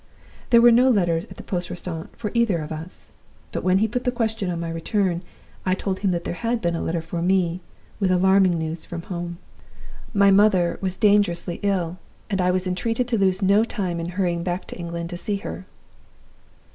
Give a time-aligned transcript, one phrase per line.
[0.49, 3.11] There were no letters at the poste restante for either of us.
[3.51, 5.21] But when he put the question on my return,
[5.63, 7.61] I told him that there had been a letter for me,
[7.99, 9.37] with alarming news from 'home.'
[10.11, 11.99] My 'mother' was dangerously ill,
[12.31, 15.35] and I was entreated to lose no time in hurrying back to England to see
[15.37, 15.67] her.